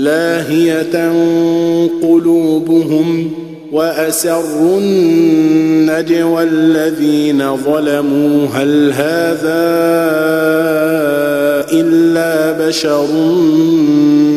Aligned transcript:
لاهية 0.00 1.12
قلوبهم 2.02 3.30
وأسروا 3.72 4.80
النجوى 4.80 6.42
الذين 6.42 7.56
ظلموا. 7.56 8.46
هل 8.46 8.92
هذا 8.92 9.70
إلا 11.72 12.66
بشر 12.66 13.06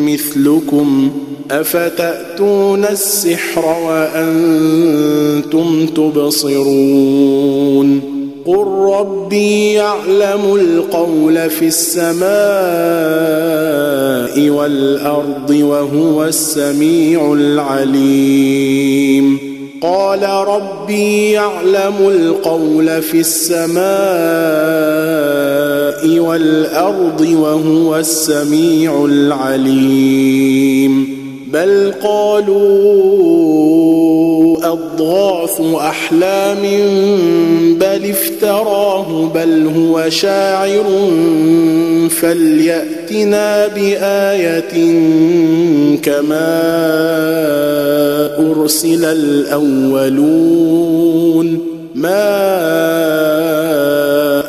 مثلكم؟ 0.06 1.10
أفتأتون 1.50 2.84
السحر 2.84 3.64
وأنتم 3.86 5.86
تبصرون؟ 5.86 7.34
قل 8.46 8.66
ربي 8.66 9.72
يعلم 9.72 10.54
القول 10.54 11.50
في 11.50 11.66
السماء 11.66 12.24
والأرض 14.50 15.50
وهو 15.50 16.24
السميع 16.24 17.32
العليم. 17.32 18.74
قال 19.82 20.22
ربي 20.22 21.30
يعلم 21.30 21.94
القول 22.00 23.02
في 23.02 23.20
السماء 23.20 23.84
والأرض 26.18 27.20
وهو 27.20 27.96
السميع 27.96 29.04
العليم. 29.04 30.44
بل 31.52 31.94
قالوا 32.02 33.44
أضغاث 34.72 35.60
أحلام 35.60 36.62
بل 37.78 38.10
افتراه 38.10 39.30
بل 39.34 39.70
هو 39.76 40.10
شاعر 40.10 40.84
فلياتنا 43.14 43.66
بايه 43.66 44.74
كما 46.02 46.62
ارسل 48.38 49.04
الاولون 49.04 50.58
ما 51.94 52.24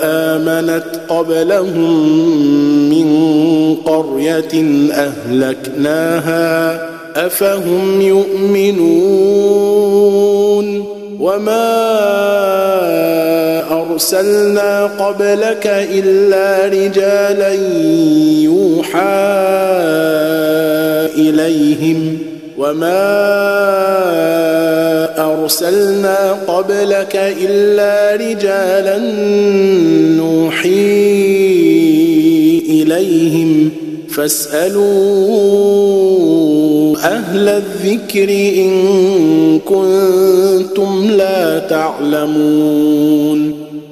امنت 0.04 0.86
قبلهم 1.10 2.10
من 2.90 3.08
قريه 3.86 4.54
اهلكناها 4.92 6.82
افهم 7.16 8.02
يؤمنون 8.02 9.46
وما 11.20 11.86
أرسلنا 13.96 14.86
قبلك 14.86 15.68
إلا 15.68 16.68
رجالا 16.68 17.54
يوحى 18.44 19.00
إليهم 21.18 22.18
وما 22.58 23.06
أرسلنا 25.18 26.32
قبلك 26.48 27.16
إلا 27.16 28.16
رجالا 28.16 28.98
نوحي 30.18 30.96
إليهم 32.70 33.72
فاسألوا 34.10 34.86
أهل 36.98 37.50
الذكر 37.50 38.30
إن 38.30 39.60
كنتم 39.60 41.12
لا 41.12 41.60
تعلمون 41.60 43.55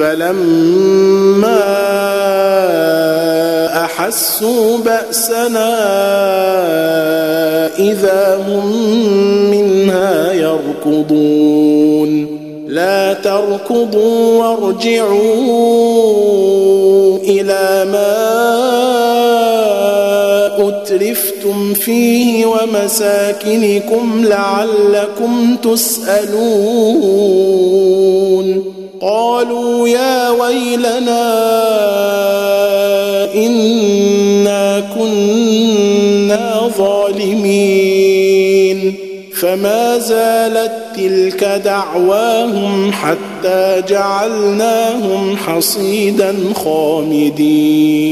فلما 0.00 1.60
أحسوا 3.84 4.78
بأسنا 4.78 5.76
إذا 7.78 8.40
هم 8.46 8.66
منها 9.50 10.32
يركضون. 10.32 12.40
لا 12.68 13.12
تركضوا 13.12 14.44
وارجعوا 14.44 15.20
إلى 17.18 17.84
ما 17.92 18.16
أترفتم 20.68 21.74
فيه 21.74 22.46
ومساكنكم 22.46 24.24
لعلكم 24.24 25.56
تسألون. 25.62 26.40
قالوا 29.00 29.88
يا 29.88 30.30
ويلنا 30.30 31.34
إنا 33.34 34.80
كنا 34.94 36.70
ظالمين 36.78 38.50
فما 39.40 39.98
زالت 39.98 40.72
تلك 40.96 41.44
دعواهم 41.44 42.92
حتى 42.92 43.82
جعلناهم 43.88 45.36
حصيدا 45.36 46.36
خامدين 46.54 48.10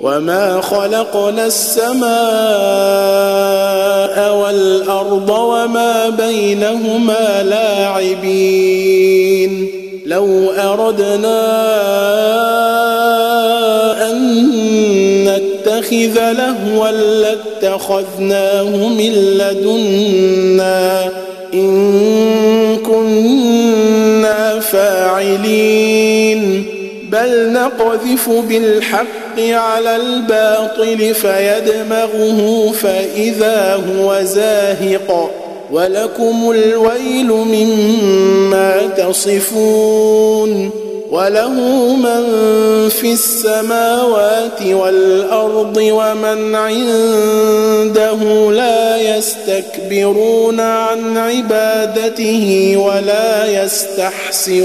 وما 0.00 0.60
خلقنا 0.60 1.46
السماء 1.46 2.06
والارض 4.36 5.30
وما 5.30 6.08
بينهما 6.08 7.42
لاعبين 7.42 8.96
لو 10.06 10.50
اردنا 10.50 11.42
ان 14.10 14.46
نتخذ 15.24 16.32
لهوا 16.32 16.90
لاتخذناه 16.90 18.88
من 18.88 19.12
لدنا 19.38 21.10
ان 21.54 22.55
نقذف 27.66 28.28
بالحق 28.28 29.40
على 29.40 29.96
الباطل 29.96 31.14
فيدمغه 31.14 32.72
فإذا 32.72 33.74
هو 33.74 34.20
زاهق. 34.22 35.30
ولكم 35.72 36.50
الويل 36.50 37.26
مما 37.26 38.82
تصفون. 38.96 40.70
وله 41.10 41.50
من 41.96 42.24
في 42.88 43.12
السماوات 43.12 44.62
والأرض 44.62 45.76
ومن 45.76 46.54
عنده 46.54 48.52
لا 48.52 49.16
يستكبرون 49.16 50.60
عن 50.60 51.18
عبادته 51.18 52.76
ولا 52.76 53.64
يستحسرون. 53.64 54.64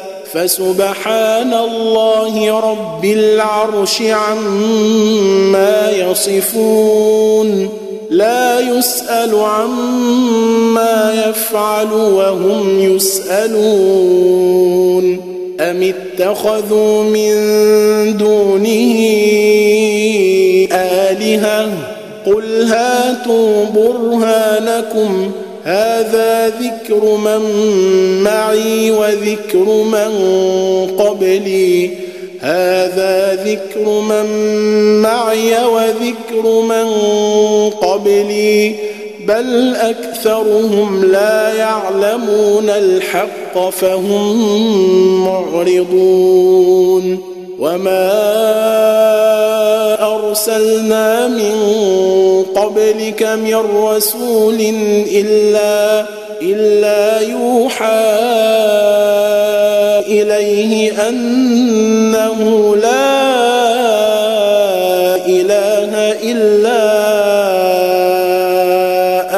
فسبحان 0.33 1.53
الله 1.53 2.59
رب 2.59 3.05
العرش 3.05 4.01
عما 4.01 5.91
يصفون. 5.91 7.69
لا 8.09 8.59
يسأل 8.59 9.35
عما 9.35 11.13
يفعل 11.27 11.93
وهم 11.93 12.79
يسألون. 12.95 14.11
أم 15.59 15.93
اتخذوا 15.93 17.03
من 17.03 17.33
دونه 18.17 19.07
آلهة؟ 20.71 21.69
قل 22.25 22.63
هاتوا 22.63 23.65
برهانكم 23.65 25.31
هذا 25.63 26.47
ذكر 26.47 27.15
من 27.15 27.41
معي 28.23 28.91
وذكر 28.91 29.83
من 29.83 30.11
قبلي. 30.97 31.89
هذا 32.39 33.43
ذكر 33.45 34.01
من 34.01 34.25
معي 35.01 35.65
وذكر 35.65 36.61
من 36.61 36.89
قبلي. 37.69 38.75
بل 39.27 39.75
أكثرهم 39.75 41.05
لا 41.05 41.53
يعلمون 41.53 42.69
الحق 42.69 43.69
فهم 43.69 44.37
معرضون. 45.25 47.30
وما 47.61 48.11
ارسلنا 50.01 51.27
من 51.27 51.55
قبلك 52.55 53.23
من 53.23 53.55
رسول 53.83 54.59
الا 55.15 56.05
الا 56.41 57.19
يوحى 57.21 58.09
اليه 60.07 61.09
انه 61.09 62.75
لا 62.75 63.21
اله 65.25 65.93
الا 66.31 66.81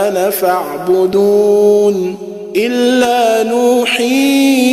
أنا 0.07 0.29
فاعبدون 0.29 2.17
الا 2.55 3.43
نوحي 3.43 4.72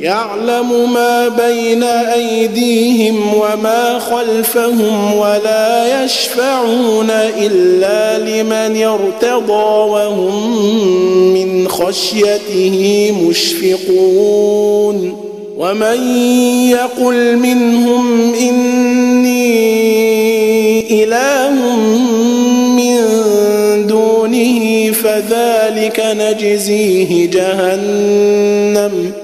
يعلم 0.00 0.92
ما 0.92 1.28
بين 1.28 1.82
أيديهم 1.82 3.34
وما 3.34 3.98
خلفهم 3.98 5.14
ولا 5.14 6.04
يشفعون 6.04 7.10
إلا 7.10 8.18
لمن 8.18 8.82
ارتضى 8.82 9.90
وهم 9.90 10.58
من 11.34 11.68
خشيته 11.68 13.12
مشفقون 13.28 15.16
ومن 15.58 16.18
يقل 16.70 17.36
منهم 17.36 18.34
إني 18.34 19.44
إله 21.04 21.76
من 22.76 22.96
دونه 23.86 24.92
فذلك 24.92 26.02
نجزيه 26.18 27.30
جهنم 27.30 29.23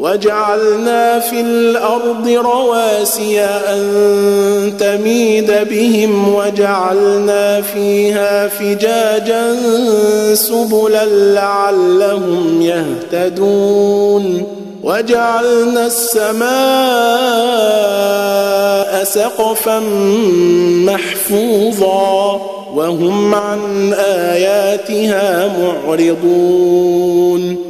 وجعلنا 0.00 1.18
في 1.18 1.40
الأرض 1.40 2.28
رواسي 2.28 3.40
أن 3.40 4.72
تميد 4.78 5.52
بهم 5.70 6.34
وجعلنا 6.34 7.60
فيها 7.60 8.48
فجاجا 8.48 9.56
سبلا 10.34 11.04
لعلهم 11.34 12.62
يهتدون 12.62 14.44
وجعلنا 14.82 15.86
السماء 15.86 16.50
سقفا 19.04 19.80
محفوظا 20.86 22.40
وهم 22.74 23.34
عن 23.34 23.92
آياتها 23.92 25.50
معرضون 25.58 27.69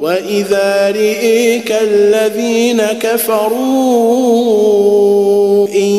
واذا 0.00 0.90
رئيك 0.90 1.72
الذين 1.82 2.82
كفروا 2.82 3.58
ان 5.68 5.90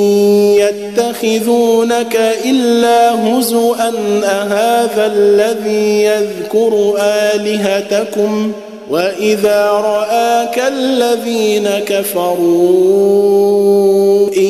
يتخذونك 0.58 2.36
الا 2.46 3.14
هزوا 3.14 3.76
اهذا 4.24 5.06
الذي 5.16 6.04
يذكر 6.04 6.96
الهتكم 7.36 8.52
واذا 8.90 9.70
راك 9.72 10.62
الذين 10.68 11.70
كفروا 11.86 12.32
ان 14.38 14.44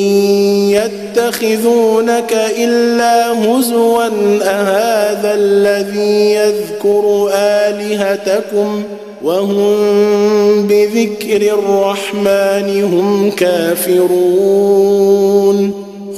يتخذونك 0.70 2.32
إلا 2.58 3.32
هزوا 3.32 4.04
أهذا 4.42 5.34
الذي 5.34 6.34
يذكر 6.34 7.30
آلهتكم 7.34 8.82
وهم 9.24 10.66
بذكر 10.66 11.42
الرحمن 11.42 12.84
هم 12.84 13.30
كافرون. 13.30 14.12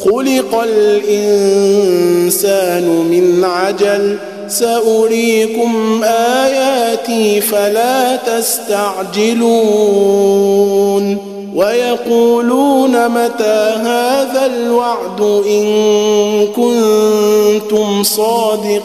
خلق 0.04 0.64
الإنسان 0.68 2.84
من 2.84 3.44
عجل. 3.44 4.18
سأريكم 4.49 6.04
آياتي 6.04 7.40
فلا 7.40 8.16
تستعجلون. 8.16 9.44
ويقولون 11.54 13.08
متى 13.08 13.75
هذا 13.84 14.46
الوعد 14.46 15.20
إن 15.46 15.66
كنتم 16.46 18.02
صادقين. 18.02 18.84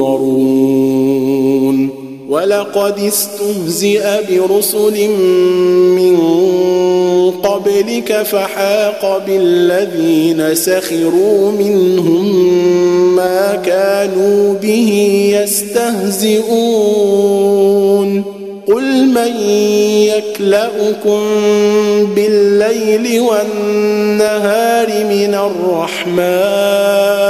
ينظرون. 0.00 1.90
ولقد 2.28 2.98
استهزئ 2.98 4.02
برسل 4.30 5.08
من 5.98 6.16
قبلك 7.30 8.22
فحاق 8.22 9.22
بالذين 9.26 10.54
سخروا 10.54 11.52
منهم 11.52 12.26
ما 13.16 13.54
كانوا 13.54 14.54
به 14.54 14.90
يستهزئون. 15.42 16.40
قل 18.68 19.06
من 19.06 19.36
يكلؤكم 20.02 21.20
بالليل 22.14 23.20
والنهار 23.20 24.88
من 25.04 25.34
الرحمن 25.34 27.29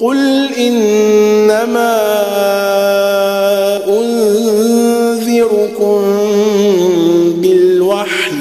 قل 0.00 0.54
إنما 0.54 1.98
أنذركم 3.88 6.02
بالوحي 7.42 8.32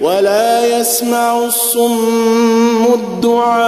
ولا 0.00 0.80
يسمع 0.80 1.44
الصم 1.44 2.84
الدعاء 2.94 3.60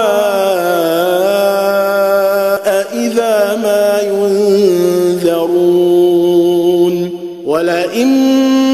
إذا 2.93 3.59
ما 3.63 4.01
ينذرون 4.01 5.03
ولئن 7.45 8.33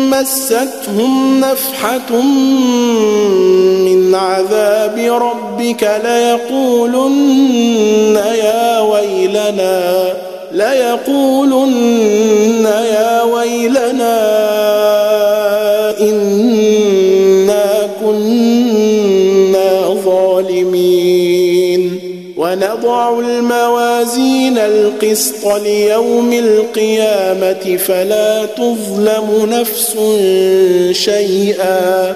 مستهم 0.09 1.39
نفحة 1.39 2.21
من 3.85 4.15
عذاب 4.15 4.97
ربك 5.59 5.89
ليقولن 6.03 8.15
يا 8.15 8.79
ويلنا 8.79 10.13
ليقولن 10.51 12.65
يا 12.65 13.23
ويلنا 13.23 14.19
إنا 16.01 17.89
كنا 18.01 19.95
ظالمين. 20.05 21.99
ونضع 22.37 23.19
الموازين 23.19 24.57
القسط 24.57 25.47
ليوم 25.47 26.33
القيامة 26.33 27.77
فلا 27.77 28.45
تظلم 28.45 29.49
نفس 29.51 29.97
شيئا. 30.91 32.15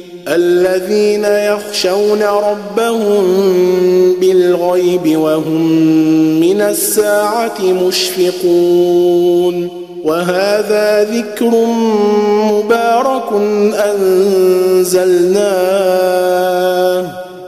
الذين 0.31 1.25
يخشون 1.25 2.23
ربهم 2.23 3.23
بالغيب 4.21 5.17
وهم 5.17 5.71
من 6.39 6.61
الساعة 6.61 7.61
مشفقون 7.61 9.67
وهذا 10.03 11.03
ذكر 11.03 11.51
مبارك 12.51 13.31
أنزلناه 14.75 15.41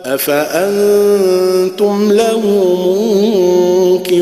أفأنتم 0.05 2.11
له 2.11 2.41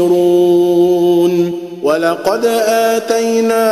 منكرون 0.01 1.51
ولقد 1.83 2.45
آتينا 2.67 3.71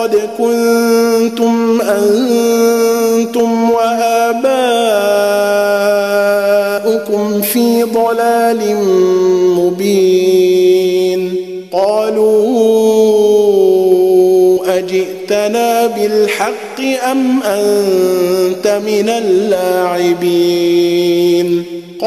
لقد 0.00 0.16
كنتم 0.38 1.80
أنتم 1.80 3.70
وآباؤكم 3.70 4.62
في 7.42 7.82
ضلال 7.82 8.76
مبين. 9.56 11.34
قالوا 11.72 12.38
أجئتنا 14.78 15.86
بالحق 15.86 16.80
أم 17.10 17.42
أنت 17.42 18.80
من 18.86 19.08
اللاعبين؟ 19.08 20.30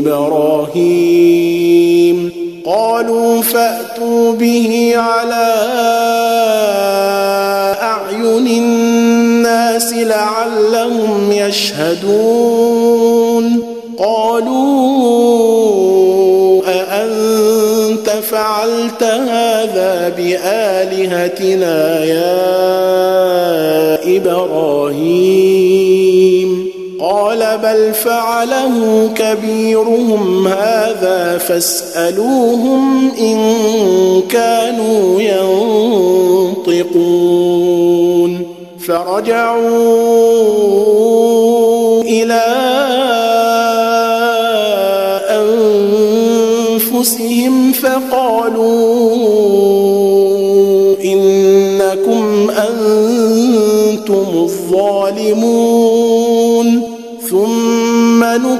إبراهيم. 0.00 1.20
قالوا 2.66 3.42
فأتوا 3.42 4.32
به 4.32 4.92
على 4.96 5.54
أعين 7.82 8.46
الناس 8.46 9.92
لعلهم 9.92 11.32
يشهدون. 11.32 12.80
قالوا 13.98 15.10
أأنت 16.66 18.10
فعلت 18.30 19.02
هذا 19.02 20.12
بآلهتنا 20.16 22.04
يا 22.04 22.40
إبراهيم؟ 24.16 25.49
بل 27.70 27.94
فعله 27.94 29.10
كبيرهم 29.14 30.48
هذا 30.48 31.38
فاسألوهم 31.38 33.10
إن 33.18 33.38
كانوا 34.28 35.20
ينطقون 36.62 38.46
فرجعوا 38.86 39.62
إلى 42.02 42.42
أنفسهم 46.90 47.72
فقالوا 47.72 49.09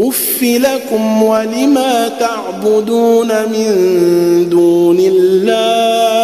اف 0.00 0.42
لكم 0.42 1.22
ولما 1.22 2.10
تعبدون 2.20 3.28
من 3.28 4.48
دون 4.48 4.98
الله 5.00 6.20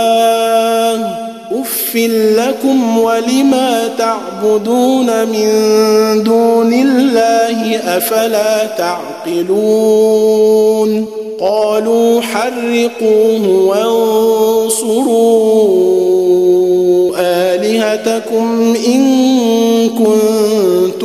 اف 1.53 1.97
لكم 2.37 2.99
ولما 2.99 3.89
تعبدون 3.99 5.07
من 5.07 5.49
دون 6.23 6.73
الله 6.73 7.77
افلا 7.77 8.67
تعقلون 8.67 10.27
قالوا 11.41 12.21
حرقوه 12.21 13.49
وانصروا 14.69 15.27
الهتكم 17.19 18.75
ان 18.87 19.07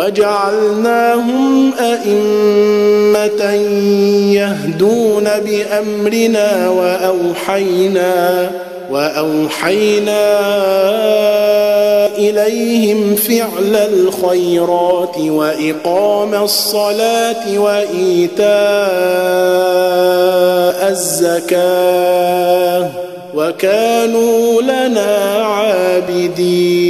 وجعلناهم 0.00 1.72
أئمة 1.74 3.52
يهدون 4.32 5.24
بأمرنا 5.24 6.68
وأوحينا 6.68 8.50
وأوحينا 8.90 10.30
إليهم 12.18 13.14
فعل 13.14 13.76
الخيرات 13.76 15.18
وإقام 15.18 16.34
الصلاة 16.34 17.58
وإيتاء 17.58 18.50
الزكاة 20.90 22.90
وكانوا 23.34 24.62
لنا 24.62 25.44
عابدين 25.44 26.89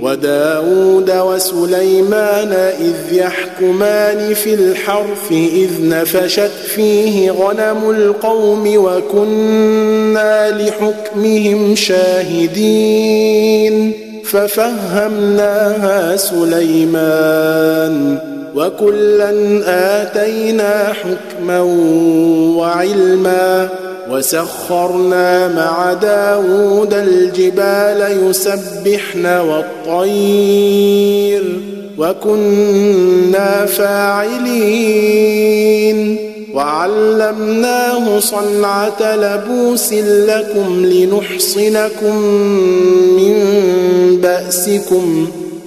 وداود 0.00 1.10
وسليمان 1.10 2.52
إذ 2.80 3.12
يحكمان 3.12 4.34
في 4.34 4.54
الحرث 4.54 5.32
إذ 5.32 5.88
نفشت 5.88 6.50
فيه 6.74 7.30
غنم 7.30 7.90
القوم 7.90 8.72
وكنا 8.76 10.50
لحكمهم 10.50 11.74
شاهدين 11.76 13.12
ففهمناها 14.24 16.16
سليمان 16.16 18.18
وكلا 18.54 19.30
آتينا 20.02 20.92
حكما 20.92 21.60
وعلما 22.56 23.68
وسخرنا 24.10 25.48
مع 25.48 25.92
داود 25.92 26.94
الجبال 26.94 28.28
يسبحن 28.28 29.26
والطير 29.26 30.78
وكنا 31.98 33.66
فاعلين 33.66 35.18
وعلمناه 36.54 38.18
صنعة 38.20 39.16
لبوس 39.16 39.92
لكم 39.92 40.86
لنحصنكم 40.86 42.16
من 43.18 43.34
بأسكم 44.22 45.28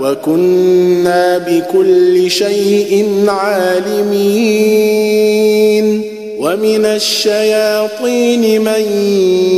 وكنا 0.00 1.38
بكل 1.38 2.30
شيء 2.30 3.24
عالمين 3.28 4.96
ومن 6.38 6.84
الشياطين 6.84 8.60
من 8.60 8.82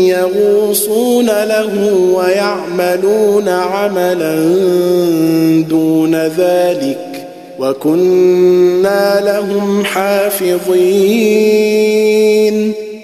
يغوصون 0.06 1.26
له 1.26 1.94
ويعملون 2.14 3.48
عملا 3.48 4.34
دون 5.68 6.14
ذلك 6.14 7.28
وكنا 7.58 9.20
لهم 9.20 9.84
حافظين 9.84 11.58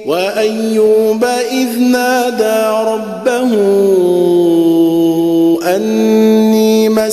وأيوب 0.06 1.24
إذ 1.52 1.78
نادى 1.80 2.88
ربه 2.90 3.50
اني 5.76 6.43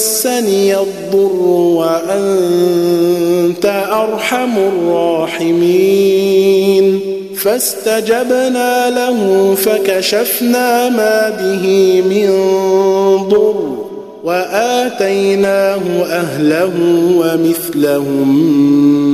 مسني 0.02 0.74
الضر 0.80 1.42
وأنت 1.78 3.66
أرحم 3.92 4.58
الراحمين. 4.58 6.86
فاستجبنا 7.38 8.90
له 8.90 9.54
فكشفنا 9.56 10.90
ما 10.90 11.30
به 11.30 12.02
من 12.10 12.30
ضر 13.30 13.78
وآتيناه 14.24 15.82
أهله 16.06 16.74
ومثلهم 17.18 18.30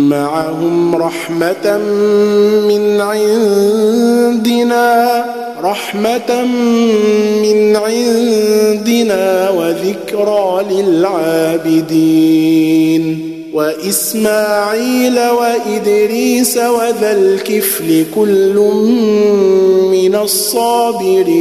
معهم 0.10 0.96
رحمة 0.96 1.78
من 2.68 3.02
عندنا. 3.02 5.26
رحمة 5.64 6.46
من 7.42 7.76
عندنا 7.76 9.50
وذكرى 9.50 10.66
للعابدين. 10.72 12.24
وإسماعيل 13.54 15.20
وإدريس 15.20 16.58
وذا 16.58 17.12
الكفل 17.12 18.06
كل 18.16 18.56
من 19.92 20.16
الصابرين. 20.16 21.38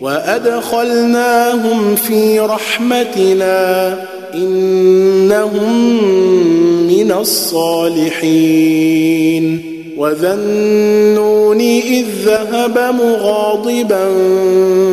وأدخلناهم 0.00 1.96
في 1.96 2.40
رحمتنا 2.40 3.98
إنهم 4.34 6.02
من 6.88 7.12
الصالحين. 7.12 8.16
وذا 9.96 10.34
النون 10.34 11.60
اذ 11.60 12.04
ذهب 12.24 12.78
مغاضبا 12.78 14.04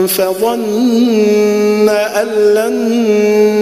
فظن 0.08 1.90
ان 1.90 2.28
لن 2.56 2.76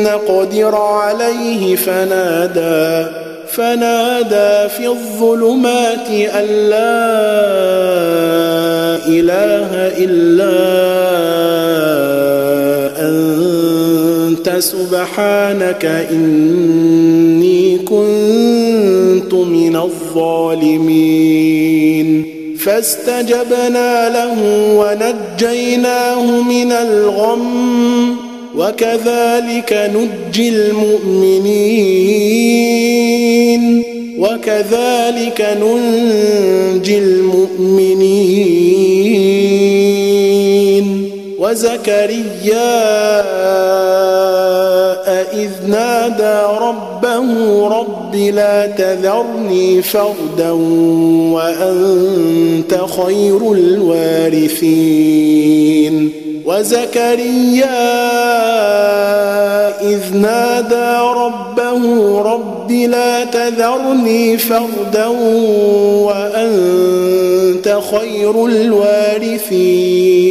نقدر 0.03 0.75
عليه 0.75 1.75
فنادى 1.75 3.11
فنادى 3.47 4.69
في 4.69 4.87
الظلمات 4.87 6.09
ان 6.09 6.45
لا 6.69 7.01
اله 9.07 9.91
الا 9.97 10.57
انت 14.29 14.49
سبحانك 14.59 15.85
اني 16.11 17.77
كنت 17.77 18.60
من 19.71 19.77
الظالمين. 19.77 22.07
فاستجبنا 22.59 24.09
له 24.09 24.35
ونجيناه 24.77 26.41
من 26.41 26.71
الغم 26.71 28.15
وكذلك 28.57 29.91
نجي 29.95 30.49
المؤمنين. 30.49 31.43
وكذلك 34.19 35.57
ننجي 35.61 36.97
المؤمنين. 36.97 38.01
وزكريا 41.39 42.81
إذ 45.41 45.51
نادى 45.67 46.39
ربه 46.61 47.67
رب 47.67 48.15
لا 48.15 48.67
تذرني 48.67 49.81
فردا 49.81 50.51
وأنت 51.31 52.79
خير 52.97 53.53
الوارثين 53.53 55.01
وزكريا 56.45 57.81
إذ 59.81 60.15
نادى 60.15 60.97
ربه 61.15 62.21
رب 62.21 62.71
لا 62.71 63.23
تذرني 63.25 64.37
فردا 64.37 65.07
وأنت 66.07 67.79
خير 67.91 68.45
الوارثين 68.45 70.30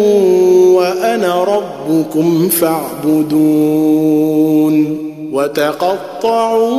ربكم 2.01 2.49
فاعبدون 2.49 3.97
وتقطعوا 5.33 6.71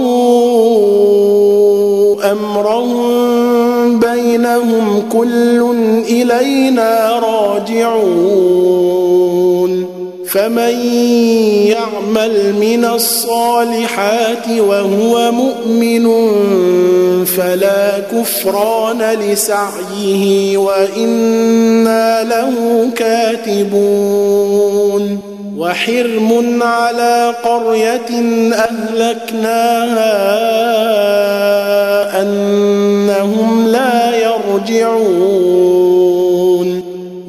أمرهم 2.33 4.01
بينهم 4.01 5.03
كل 5.13 5.75
إلينا 6.09 7.19
راجعون 7.19 7.93
فمن 10.33 10.87
يعمل 11.67 12.55
من 12.61 12.85
الصالحات 12.85 14.49
وهو 14.59 15.33
مؤمن 15.33 16.05
فلا 17.25 17.99
كفران 17.99 19.03
لسعيه 19.03 20.57
وإنا 20.57 22.25
له 22.25 22.55
كاتبون 22.97 24.13
وحرم 25.57 26.63
على 26.63 27.35
قرية 27.45 28.11
أهلكناها 28.55 30.13
أنهم 32.23 33.69
لا 33.69 34.17
يرجعون 34.17 36.02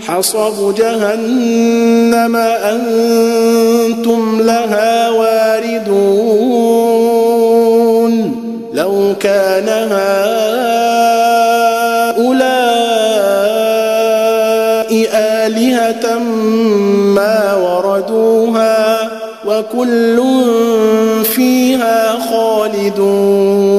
حصب 0.00 0.74
جهنم 0.74 2.36
أنتم 2.36 4.40
لها 4.40 5.10
واردون 5.10 6.18
لو 8.74 9.14
كان 9.20 9.68
هؤلاء 9.68 10.58
آلهة 15.14 16.18
ما 17.14 17.54
وردوها 17.54 19.10
وكل 19.46 20.22
فيها 21.24 22.18
خالدون 22.30 23.78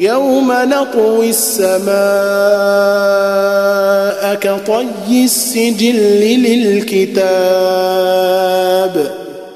يوم 0.00 0.52
نطوي 0.52 1.30
السماء 1.30 1.90
كطي 4.34 5.24
السجل 5.24 5.96
للكتاب. 6.40 7.50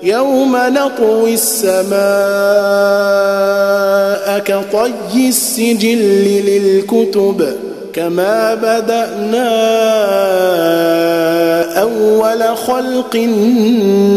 يوم 0.02 0.57
نطوي 0.57 1.35
السماء 1.35 1.98
كطي 4.38 5.28
السجل 5.28 5.98
للكتب. 6.46 7.57
كما 7.92 8.54
بدأنا 8.54 9.50
أول 11.80 12.57
خلق 12.57 13.16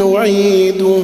نعيده. 0.03 1.03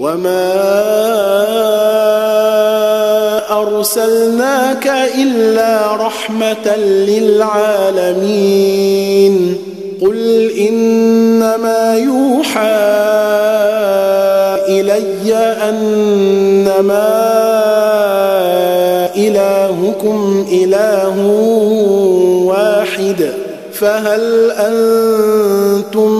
وما 0.00 0.50
ارسلناك 3.50 4.92
الا 5.22 5.96
رحمه 5.96 6.76
للعالمين 7.88 8.34
قل 10.02 10.50
انما 10.68 11.94
يوحى 11.96 12.80
الي 14.68 15.34
انما 15.68 17.10
الهكم 19.16 20.46
اله 20.52 21.16
واحد 22.44 23.30
فهل 23.72 24.50
أنتم 24.50 26.19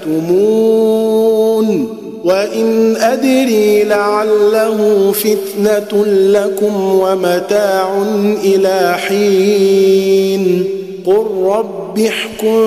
تكتمون 0.00 1.96
وان 2.24 2.96
ادري 2.96 3.84
لعله 3.84 5.12
فتنه 5.12 6.04
لكم 6.06 6.94
ومتاع 6.94 8.02
إلى 8.44 8.96
حين 9.08 10.64
قل 11.06 11.26
رب 11.44 11.98
احكم 11.98 12.60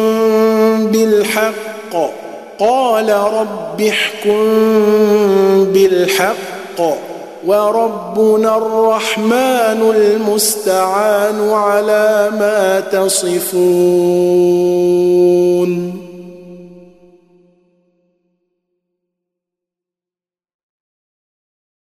بالحق 0.88 2.14
قال 2.60 3.10
رب 3.10 3.82
احكم 3.82 4.44
بالحق 5.74 6.82
وربنا 7.48 8.58
الرحمن 8.58 9.94
المستعان 9.96 11.50
على 11.50 12.32
ما 12.40 12.80
تصفون 12.92 14.44